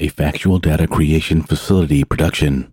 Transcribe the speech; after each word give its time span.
a 0.00 0.08
factual 0.08 0.58
data 0.58 0.86
creation 0.86 1.42
facility 1.42 2.04
production. 2.04 2.72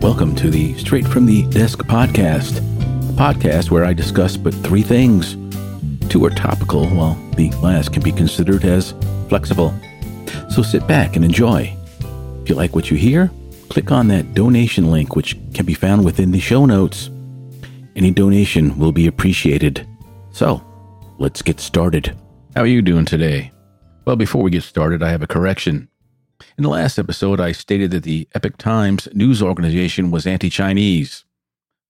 Welcome 0.00 0.34
to 0.34 0.50
the 0.50 0.74
Straight 0.76 1.06
from 1.06 1.26
the 1.26 1.46
Desk 1.50 1.78
podcast, 1.84 2.58
a 2.58 3.12
podcast 3.12 3.70
where 3.70 3.84
I 3.84 3.92
discuss 3.92 4.36
but 4.36 4.52
three 4.52 4.82
things. 4.82 5.36
Two 6.08 6.24
are 6.24 6.30
topical, 6.30 6.88
while 6.88 7.14
the 7.36 7.50
last 7.62 7.92
can 7.92 8.02
be 8.02 8.10
considered 8.10 8.64
as 8.64 8.92
flexible. 9.28 9.72
So 10.50 10.62
sit 10.62 10.84
back 10.88 11.14
and 11.14 11.24
enjoy. 11.24 11.74
If 12.42 12.48
you 12.48 12.56
like 12.56 12.74
what 12.74 12.90
you 12.90 12.96
hear, 12.96 13.30
click 13.68 13.92
on 13.92 14.08
that 14.08 14.34
donation 14.34 14.90
link, 14.90 15.14
which 15.14 15.38
can 15.54 15.64
be 15.64 15.74
found 15.74 16.04
within 16.04 16.32
the 16.32 16.40
show 16.40 16.66
notes. 16.66 17.08
Any 17.94 18.10
donation 18.10 18.78
will 18.78 18.92
be 18.92 19.06
appreciated. 19.06 19.86
So, 20.30 20.64
let's 21.18 21.42
get 21.42 21.60
started. 21.60 22.16
How 22.54 22.62
are 22.62 22.66
you 22.66 22.80
doing 22.80 23.04
today? 23.04 23.52
Well, 24.06 24.16
before 24.16 24.42
we 24.42 24.50
get 24.50 24.62
started, 24.62 25.02
I 25.02 25.10
have 25.10 25.22
a 25.22 25.26
correction. 25.26 25.88
In 26.56 26.64
the 26.64 26.70
last 26.70 26.98
episode, 26.98 27.38
I 27.38 27.52
stated 27.52 27.90
that 27.90 28.02
the 28.02 28.28
Epoch 28.34 28.56
Times 28.56 29.08
news 29.12 29.42
organization 29.42 30.10
was 30.10 30.26
anti 30.26 30.48
Chinese. 30.48 31.24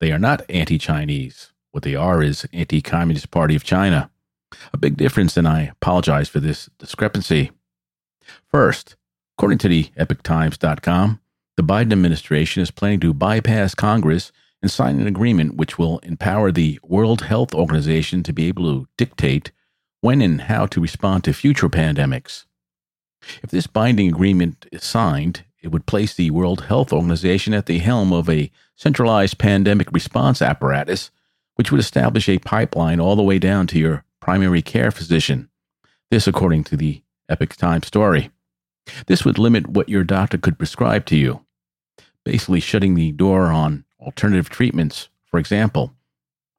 They 0.01 0.11
are 0.11 0.19
not 0.19 0.43
anti 0.49 0.77
Chinese. 0.77 1.53
What 1.71 1.85
they 1.85 1.95
are 1.95 2.23
is 2.23 2.47
anti 2.53 2.83
Communist 2.83 3.31
Party 3.31 3.55
of 3.55 3.65
China. 3.65 4.11
A 4.73 4.77
big 4.77 4.97
difference, 4.97 5.37
and 5.37 5.49
I 5.49 5.73
apologize 5.81 6.29
for 6.29 6.41
this 6.41 6.69
discrepancy. 6.79 7.53
First, 8.51 8.97
according 9.39 9.59
to 9.59 9.69
the 9.69 9.85
epochtimes.com, 9.97 11.21
the 11.57 11.63
Biden 11.63 11.93
administration 11.93 12.63
is 12.63 12.71
planning 12.71 13.01
to 13.01 13.15
bypass 13.15 13.75
Congress 13.75 14.33
and 14.63 14.71
sign 14.71 15.01
an 15.01 15.07
agreement 15.07 15.57
which 15.57 15.79
will 15.79 15.99
empower 16.01 16.53
the 16.53 16.79
World 16.83 17.23
Health 17.23 17.55
Organization 17.55 18.23
to 18.23 18.33
be 18.33 18.47
able 18.47 18.65
to 18.65 18.89
dictate 18.97 19.51
when 20.01 20.23
and 20.23 20.43
how 20.43 20.67
to 20.67 20.81
respond 20.81 21.25
to 21.25 21.33
future 21.33 21.69
pandemics. 21.69 22.45
If 23.43 23.51
this 23.51 23.67
binding 23.67 24.09
agreement 24.09 24.67
is 24.73 24.85
signed, 24.85 25.45
it 25.61 25.69
would 25.69 25.87
place 25.87 26.15
the 26.15 26.31
World 26.31 26.63
Health 26.65 26.93
Organization 26.93 27.55
at 27.55 27.67
the 27.67 27.79
helm 27.79 28.13
of 28.13 28.29
a 28.29 28.51
centralized 28.77 29.39
pandemic 29.39 29.91
response 29.93 30.43
apparatus, 30.43 31.11
which 31.55 31.71
would 31.71 31.81
establish 31.81 32.29
a 32.29 32.39
pipeline 32.39 33.01
all 33.01 33.17
the 33.17 33.23
way 33.23 33.39
down 33.39 33.67
to 33.69 33.79
your 33.79 34.05
primary 34.21 34.63
care 34.63 34.91
physician. 34.91 35.49
This, 36.11 36.27
according 36.27 36.65
to 36.65 36.77
the 36.77 37.03
Epoch 37.29 37.57
Times 37.57 37.87
story. 37.87 38.31
This 39.07 39.25
would 39.25 39.39
limit 39.39 39.69
what 39.69 39.89
your 39.89 40.05
doctor 40.05 40.37
could 40.39 40.59
prescribe 40.59 41.07
to 41.07 41.17
you, 41.17 41.45
basically 42.25 42.61
shutting 42.61 42.95
the 42.95 43.13
door 43.13 43.47
on 43.47 43.85
alternative 44.05 44.49
treatments, 44.49 45.09
for 45.25 45.39
example, 45.39 45.95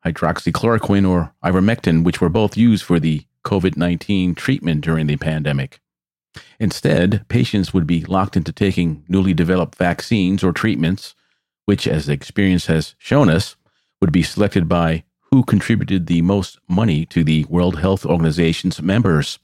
hydroxychloroquine 0.06 1.08
or 1.10 1.34
ivermectin, 1.44 2.04
which 2.04 2.22
were 2.22 2.30
both 2.30 2.58
used 2.58 2.84
for 2.84 3.00
the 3.00 3.26
COVID 3.46 3.78
19 3.78 4.36
treatment 4.36 4.82
during 4.82 5.08
the 5.08 5.18
pandemic. 5.18 5.80
Instead, 6.60 7.26
patients 7.28 7.74
would 7.74 7.86
be 7.86 8.04
locked 8.06 8.36
into 8.36 8.52
taking 8.52 9.04
newly 9.08 9.34
developed 9.34 9.76
vaccines 9.76 10.44
or 10.44 10.52
treatments, 10.52 11.14
which, 11.66 11.88
as 11.88 12.10
experience 12.10 12.66
has 12.66 12.96
shown 12.98 13.30
us, 13.30 13.56
would 14.02 14.12
be 14.12 14.24
selected 14.24 14.68
by 14.68 15.04
who 15.32 15.44
contributed 15.44 16.08
the 16.08 16.22
most 16.22 16.60
money 16.68 17.06
to 17.06 17.24
the 17.24 17.46
World 17.46 17.80
Health 17.80 18.06
Organization's 18.06 18.82
members. 18.82 19.40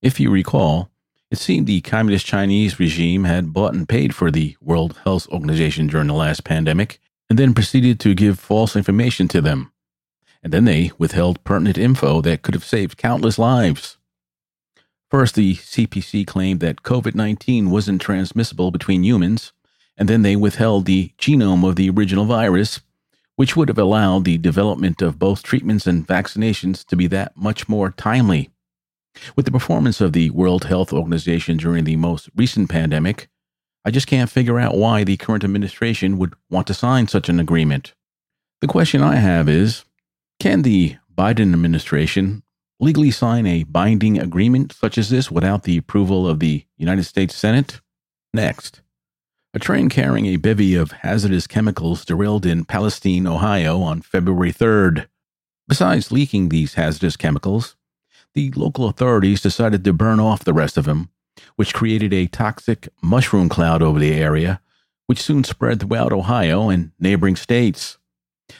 If 0.00 0.18
you 0.18 0.30
recall, 0.30 0.90
it 1.30 1.38
seemed 1.38 1.66
the 1.66 1.80
Communist 1.80 2.26
Chinese 2.26 2.78
regime 2.78 3.24
had 3.24 3.52
bought 3.52 3.74
and 3.74 3.88
paid 3.88 4.14
for 4.14 4.30
the 4.30 4.56
World 4.60 4.98
Health 5.04 5.26
Organization 5.28 5.86
during 5.86 6.08
the 6.08 6.14
last 6.14 6.44
pandemic, 6.44 7.00
and 7.32 7.38
then 7.38 7.54
proceeded 7.54 7.98
to 7.98 8.14
give 8.14 8.38
false 8.38 8.76
information 8.76 9.26
to 9.26 9.40
them. 9.40 9.72
And 10.42 10.52
then 10.52 10.66
they 10.66 10.90
withheld 10.98 11.42
pertinent 11.44 11.78
info 11.78 12.20
that 12.20 12.42
could 12.42 12.52
have 12.52 12.62
saved 12.62 12.98
countless 12.98 13.38
lives. 13.38 13.96
First, 15.10 15.34
the 15.34 15.54
CPC 15.54 16.26
claimed 16.26 16.60
that 16.60 16.82
COVID 16.82 17.14
19 17.14 17.70
wasn't 17.70 18.02
transmissible 18.02 18.70
between 18.70 19.02
humans, 19.02 19.54
and 19.96 20.10
then 20.10 20.20
they 20.20 20.36
withheld 20.36 20.84
the 20.84 21.14
genome 21.16 21.66
of 21.66 21.76
the 21.76 21.88
original 21.88 22.26
virus, 22.26 22.80
which 23.36 23.56
would 23.56 23.68
have 23.68 23.78
allowed 23.78 24.26
the 24.26 24.36
development 24.36 25.00
of 25.00 25.18
both 25.18 25.42
treatments 25.42 25.86
and 25.86 26.06
vaccinations 26.06 26.84
to 26.84 26.96
be 26.96 27.06
that 27.06 27.34
much 27.34 27.66
more 27.66 27.92
timely. 27.92 28.50
With 29.36 29.46
the 29.46 29.52
performance 29.52 30.02
of 30.02 30.12
the 30.12 30.28
World 30.28 30.64
Health 30.64 30.92
Organization 30.92 31.56
during 31.56 31.84
the 31.84 31.96
most 31.96 32.28
recent 32.36 32.68
pandemic, 32.68 33.30
I 33.84 33.90
just 33.90 34.06
can't 34.06 34.30
figure 34.30 34.58
out 34.58 34.76
why 34.76 35.04
the 35.04 35.16
current 35.16 35.44
administration 35.44 36.18
would 36.18 36.34
want 36.50 36.66
to 36.68 36.74
sign 36.74 37.08
such 37.08 37.28
an 37.28 37.40
agreement. 37.40 37.94
The 38.60 38.68
question 38.68 39.02
I 39.02 39.16
have 39.16 39.48
is 39.48 39.84
can 40.38 40.62
the 40.62 40.96
Biden 41.16 41.52
administration 41.52 42.42
legally 42.80 43.10
sign 43.10 43.46
a 43.46 43.64
binding 43.64 44.18
agreement 44.18 44.72
such 44.72 44.98
as 44.98 45.10
this 45.10 45.30
without 45.30 45.64
the 45.64 45.76
approval 45.76 46.28
of 46.28 46.40
the 46.40 46.64
United 46.76 47.04
States 47.04 47.36
Senate? 47.36 47.80
Next, 48.34 48.82
a 49.54 49.58
train 49.58 49.88
carrying 49.88 50.26
a 50.26 50.36
bevy 50.36 50.74
of 50.74 50.92
hazardous 50.92 51.46
chemicals 51.46 52.04
derailed 52.04 52.46
in 52.46 52.64
Palestine, 52.64 53.26
Ohio 53.26 53.80
on 53.82 54.00
February 54.00 54.52
3rd. 54.52 55.06
Besides 55.68 56.10
leaking 56.10 56.48
these 56.48 56.74
hazardous 56.74 57.16
chemicals, 57.16 57.76
the 58.34 58.50
local 58.52 58.88
authorities 58.88 59.42
decided 59.42 59.84
to 59.84 59.92
burn 59.92 60.18
off 60.18 60.44
the 60.44 60.54
rest 60.54 60.76
of 60.76 60.86
them, 60.86 61.10
which 61.56 61.74
created 61.74 62.12
a 62.12 62.26
toxic 62.26 62.88
mushroom 63.02 63.48
cloud 63.48 63.82
over 63.82 63.98
the 63.98 64.14
area, 64.14 64.60
which 65.06 65.22
soon 65.22 65.44
spread 65.44 65.80
throughout 65.80 66.12
Ohio 66.12 66.68
and 66.68 66.92
neighboring 66.98 67.36
states. 67.36 67.98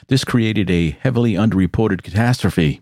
This 0.09 0.25
created 0.25 0.71
a 0.71 0.91
heavily 0.91 1.34
underreported 1.34 2.03
catastrophe. 2.03 2.81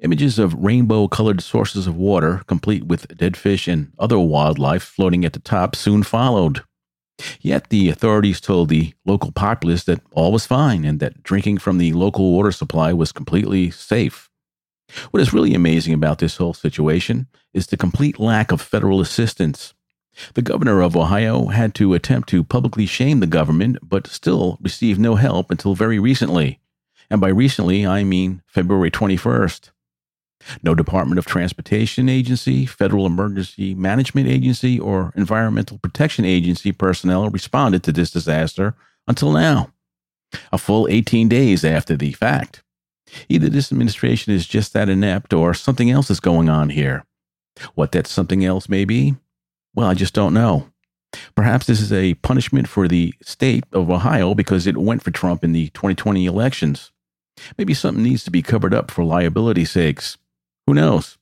Images 0.00 0.38
of 0.38 0.54
rainbow 0.54 1.08
colored 1.08 1.40
sources 1.40 1.86
of 1.86 1.96
water, 1.96 2.42
complete 2.46 2.84
with 2.84 3.16
dead 3.16 3.36
fish 3.36 3.68
and 3.68 3.92
other 3.98 4.18
wildlife 4.18 4.82
floating 4.82 5.24
at 5.24 5.32
the 5.32 5.38
top, 5.38 5.76
soon 5.76 6.02
followed. 6.02 6.62
Yet 7.40 7.68
the 7.70 7.88
authorities 7.88 8.40
told 8.40 8.68
the 8.68 8.94
local 9.06 9.32
populace 9.32 9.84
that 9.84 10.00
all 10.12 10.32
was 10.32 10.46
fine 10.46 10.84
and 10.84 10.98
that 11.00 11.22
drinking 11.22 11.58
from 11.58 11.78
the 11.78 11.92
local 11.92 12.32
water 12.32 12.52
supply 12.52 12.92
was 12.92 13.12
completely 13.12 13.70
safe. 13.70 14.28
What 15.10 15.20
is 15.20 15.32
really 15.32 15.54
amazing 15.54 15.94
about 15.94 16.18
this 16.18 16.36
whole 16.36 16.54
situation 16.54 17.26
is 17.52 17.66
the 17.66 17.76
complete 17.76 18.18
lack 18.18 18.52
of 18.52 18.60
federal 18.60 19.00
assistance. 19.00 19.74
The 20.34 20.42
governor 20.42 20.82
of 20.82 20.96
Ohio 20.96 21.46
had 21.46 21.74
to 21.76 21.94
attempt 21.94 22.28
to 22.30 22.44
publicly 22.44 22.86
shame 22.86 23.20
the 23.20 23.26
government, 23.26 23.78
but 23.82 24.06
still 24.06 24.58
received 24.60 25.00
no 25.00 25.14
help 25.14 25.50
until 25.50 25.74
very 25.74 25.98
recently. 25.98 26.60
And 27.10 27.20
by 27.20 27.28
recently, 27.28 27.86
I 27.86 28.04
mean 28.04 28.42
February 28.46 28.90
21st. 28.90 29.70
No 30.62 30.74
Department 30.74 31.18
of 31.18 31.26
Transportation 31.26 32.08
Agency, 32.08 32.66
Federal 32.66 33.06
Emergency 33.06 33.74
Management 33.74 34.28
Agency, 34.28 34.78
or 34.78 35.12
Environmental 35.14 35.78
Protection 35.78 36.24
Agency 36.24 36.72
personnel 36.72 37.30
responded 37.30 37.82
to 37.84 37.92
this 37.92 38.10
disaster 38.10 38.74
until 39.06 39.32
now, 39.32 39.72
a 40.52 40.58
full 40.58 40.88
18 40.90 41.28
days 41.28 41.64
after 41.64 41.96
the 41.96 42.12
fact. 42.12 42.62
Either 43.28 43.48
this 43.48 43.70
administration 43.72 44.32
is 44.32 44.46
just 44.46 44.72
that 44.72 44.88
inept 44.88 45.32
or 45.32 45.54
something 45.54 45.90
else 45.90 46.10
is 46.10 46.20
going 46.20 46.48
on 46.48 46.70
here. 46.70 47.04
What 47.74 47.92
that 47.92 48.06
something 48.06 48.44
else 48.44 48.68
may 48.68 48.84
be? 48.84 49.16
Well, 49.74 49.88
I 49.88 49.94
just 49.94 50.14
don't 50.14 50.34
know. 50.34 50.68
Perhaps 51.34 51.66
this 51.66 51.80
is 51.80 51.92
a 51.92 52.14
punishment 52.14 52.68
for 52.68 52.88
the 52.88 53.14
state 53.22 53.64
of 53.72 53.90
Ohio 53.90 54.34
because 54.34 54.66
it 54.66 54.78
went 54.78 55.02
for 55.02 55.10
Trump 55.10 55.44
in 55.44 55.52
the 55.52 55.68
2020 55.68 56.24
elections. 56.24 56.90
Maybe 57.58 57.74
something 57.74 58.02
needs 58.02 58.24
to 58.24 58.30
be 58.30 58.42
covered 58.42 58.74
up 58.74 58.90
for 58.90 59.04
liability 59.04 59.64
sakes. 59.64 60.16
Who 60.66 60.74
knows? 60.74 61.18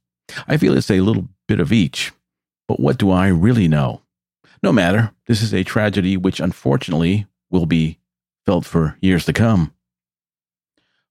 I 0.46 0.56
feel 0.56 0.76
it's 0.76 0.90
a 0.90 1.00
little 1.00 1.28
bit 1.48 1.60
of 1.60 1.72
each. 1.72 2.12
But 2.68 2.78
what 2.78 2.98
do 2.98 3.10
I 3.10 3.28
really 3.28 3.66
know? 3.66 4.02
No 4.62 4.72
matter, 4.72 5.12
this 5.26 5.42
is 5.42 5.52
a 5.52 5.64
tragedy 5.64 6.16
which 6.16 6.38
unfortunately 6.38 7.26
will 7.50 7.66
be 7.66 7.98
felt 8.46 8.64
for 8.64 8.96
years 9.00 9.24
to 9.24 9.32
come. 9.32 9.72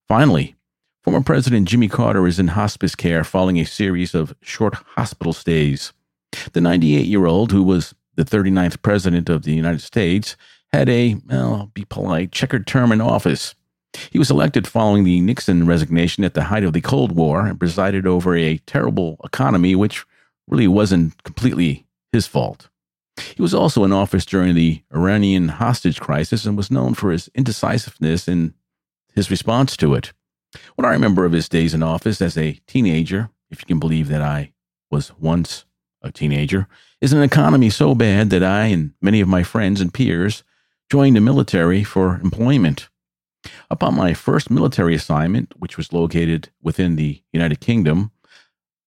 Finally, 0.07 0.55
Former 1.03 1.21
President 1.21 1.67
Jimmy 1.67 1.87
Carter 1.87 2.27
is 2.27 2.39
in 2.39 2.49
hospice 2.49 2.93
care 2.93 3.23
following 3.23 3.57
a 3.57 3.65
series 3.65 4.13
of 4.13 4.35
short 4.41 4.73
hospital 4.95 5.31
stays. 5.31 5.93
The 6.51 6.59
98 6.59 7.05
year 7.05 7.25
old, 7.25 7.53
who 7.53 7.63
was 7.63 7.95
the 8.15 8.25
39th 8.25 8.81
President 8.81 9.29
of 9.29 9.43
the 9.43 9.53
United 9.53 9.81
States, 9.81 10.35
had 10.73 10.89
a, 10.89 11.15
well, 11.25 11.71
be 11.73 11.85
polite, 11.85 12.33
checkered 12.33 12.67
term 12.67 12.91
in 12.91 12.99
office. 12.99 13.55
He 14.11 14.19
was 14.19 14.29
elected 14.29 14.67
following 14.67 15.05
the 15.05 15.21
Nixon 15.21 15.65
resignation 15.65 16.25
at 16.25 16.33
the 16.33 16.43
height 16.43 16.65
of 16.65 16.73
the 16.73 16.81
Cold 16.81 17.13
War 17.13 17.45
and 17.45 17.57
presided 17.57 18.05
over 18.05 18.35
a 18.35 18.57
terrible 18.57 19.17
economy, 19.23 19.75
which 19.75 20.05
really 20.49 20.67
wasn't 20.67 21.23
completely 21.23 21.87
his 22.11 22.27
fault. 22.27 22.69
He 23.17 23.41
was 23.41 23.53
also 23.53 23.85
in 23.85 23.93
office 23.93 24.25
during 24.25 24.53
the 24.53 24.83
Iranian 24.93 25.47
hostage 25.47 26.01
crisis 26.01 26.45
and 26.45 26.57
was 26.57 26.69
known 26.69 26.93
for 26.93 27.11
his 27.11 27.29
indecisiveness 27.33 28.27
in 28.27 28.53
his 29.15 29.31
response 29.31 29.77
to 29.77 29.93
it. 29.93 30.11
What 30.75 30.85
I 30.85 30.91
remember 30.91 31.25
of 31.25 31.31
his 31.31 31.49
days 31.49 31.73
in 31.73 31.83
office 31.83 32.21
as 32.21 32.37
a 32.37 32.59
teenager, 32.67 33.29
if 33.51 33.61
you 33.61 33.65
can 33.65 33.79
believe 33.79 34.07
that 34.07 34.21
I 34.21 34.53
was 34.89 35.11
once 35.19 35.65
a 36.01 36.11
teenager, 36.11 36.67
is 37.01 37.13
an 37.13 37.21
economy 37.21 37.69
so 37.69 37.93
bad 37.95 38.29
that 38.31 38.43
I 38.43 38.65
and 38.65 38.93
many 39.01 39.21
of 39.21 39.27
my 39.27 39.43
friends 39.43 39.81
and 39.81 39.93
peers 39.93 40.43
joined 40.89 41.15
the 41.15 41.21
military 41.21 41.83
for 41.83 42.15
employment. 42.15 42.89
Upon 43.69 43.95
my 43.95 44.13
first 44.13 44.49
military 44.49 44.95
assignment, 44.95 45.53
which 45.57 45.77
was 45.77 45.93
located 45.93 46.49
within 46.61 46.95
the 46.95 47.21
United 47.31 47.59
Kingdom, 47.61 48.11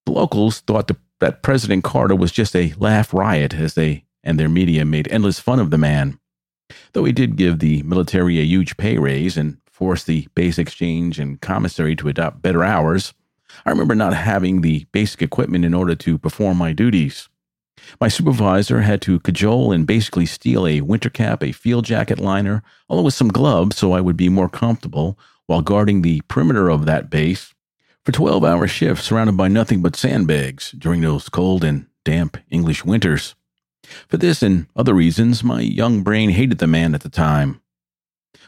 the 0.05 0.13
locals 0.13 0.61
thought 0.61 0.91
that 1.21 1.43
President 1.43 1.85
Carter 1.85 2.17
was 2.17 2.33
just 2.33 2.57
a 2.57 2.75
laugh 2.77 3.15
riot 3.15 3.55
as 3.55 3.75
they 3.75 4.05
and 4.25 4.39
their 4.39 4.49
media 4.49 4.85
made 4.85 5.09
endless 5.11 5.41
fun 5.41 5.59
of 5.59 5.71
the 5.71 5.79
man. 5.79 6.19
Though 6.93 7.05
he 7.05 7.13
did 7.13 7.37
give 7.37 7.59
the 7.59 7.83
military 7.83 8.39
a 8.39 8.45
huge 8.45 8.77
pay 8.77 8.99
raise 8.99 9.37
and 9.37 9.59
force 9.83 10.05
the 10.05 10.29
base 10.37 10.61
exchange 10.61 11.19
and 11.19 11.41
commissary 11.41 11.97
to 11.97 12.07
adopt 12.07 12.41
better 12.41 12.63
hours, 12.63 13.15
I 13.67 13.71
remember 13.71 13.97
not 13.97 14.15
having 14.15 14.61
the 14.61 14.87
basic 14.93 15.23
equipment 15.23 15.65
in 15.65 15.75
order 15.75 15.97
to 15.97 16.19
perform 16.19 16.57
my 16.57 16.73
duties. 16.73 17.29
My 18.01 18.07
supervisor 18.07 18.83
had 18.83 19.03
to 19.03 19.19
cajole 19.19 19.73
and 19.73 19.85
basically 19.85 20.25
steal 20.25 20.69
a 20.69 20.83
winter 20.83 21.11
cap, 21.11 21.43
a 21.43 21.51
field 21.51 21.85
jacket 21.85 22.21
liner, 22.21 22.63
along 22.89 23.07
with 23.07 23.15
some 23.15 23.27
gloves 23.27 23.77
so 23.77 23.91
I 23.91 24.01
would 24.01 24.17
be 24.17 24.29
more 24.29 24.49
comfortable 24.49 25.19
while 25.47 25.63
guarding 25.63 26.03
the 26.03 26.21
perimeter 26.29 26.69
of 26.69 26.87
that 26.87 27.11
base 27.11 27.53
for 28.05 28.13
12 28.13 28.45
hour 28.45 28.69
shifts 28.69 29.07
surrounded 29.07 29.37
by 29.37 29.49
nothing 29.49 29.83
but 29.83 29.97
sandbags 29.97 30.71
during 30.79 31.01
those 31.01 31.29
cold 31.29 31.65
and 31.65 31.87
damp 32.05 32.37
English 32.53 32.85
winters. 32.85 33.35
For 34.07 34.17
this 34.17 34.45
and 34.45 34.69
other 34.77 34.95
reasons, 34.95 35.43
my 35.43 35.61
young 35.61 36.05
brain 36.05 36.31
hated 36.31 36.59
the 36.59 36.69
man 36.69 36.95
at 36.95 37.01
the 37.01 37.09
time. 37.09 37.62